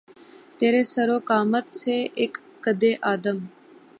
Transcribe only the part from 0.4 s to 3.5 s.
تیرے سرو قامت سے، اک قّدِ آدم